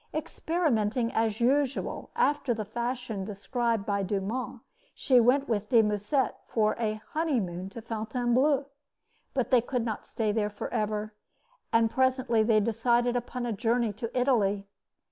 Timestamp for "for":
6.47-6.75